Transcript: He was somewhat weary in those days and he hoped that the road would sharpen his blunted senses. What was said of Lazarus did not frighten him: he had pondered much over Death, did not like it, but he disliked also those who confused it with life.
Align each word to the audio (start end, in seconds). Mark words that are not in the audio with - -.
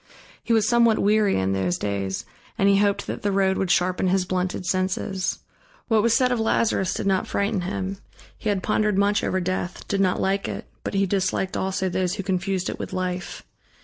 He 0.43 0.51
was 0.51 0.67
somewhat 0.67 0.97
weary 0.97 1.37
in 1.39 1.51
those 1.53 1.77
days 1.77 2.25
and 2.57 2.67
he 2.67 2.79
hoped 2.79 3.05
that 3.05 3.21
the 3.21 3.31
road 3.31 3.59
would 3.59 3.69
sharpen 3.69 4.07
his 4.07 4.25
blunted 4.25 4.65
senses. 4.65 5.37
What 5.89 6.01
was 6.01 6.15
said 6.17 6.31
of 6.31 6.39
Lazarus 6.39 6.95
did 6.95 7.05
not 7.05 7.27
frighten 7.27 7.61
him: 7.61 7.99
he 8.35 8.49
had 8.49 8.63
pondered 8.63 8.97
much 8.97 9.23
over 9.23 9.39
Death, 9.39 9.87
did 9.87 10.01
not 10.01 10.19
like 10.19 10.47
it, 10.47 10.65
but 10.83 10.95
he 10.95 11.05
disliked 11.05 11.55
also 11.55 11.87
those 11.87 12.15
who 12.15 12.23
confused 12.23 12.67
it 12.67 12.79
with 12.79 12.93
life. 12.93 13.43